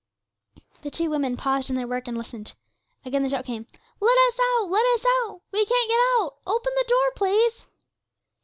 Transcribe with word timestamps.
The 0.81 0.89
two 0.89 1.11
women 1.11 1.37
paused 1.37 1.69
in 1.69 1.75
their 1.75 1.85
work 1.87 2.07
and 2.07 2.17
listened. 2.17 2.55
Again 3.05 3.21
the 3.21 3.29
shout 3.29 3.45
came, 3.45 3.67
'Let 3.99 4.17
us 4.29 4.39
out 4.55 4.67
let 4.71 4.83
us 4.95 5.05
out; 5.27 5.41
we 5.51 5.63
can't 5.63 5.89
get 5.91 5.99
out; 6.17 6.37
open 6.47 6.71
the 6.75 6.85
door, 6.87 7.11
please.' 7.15 7.67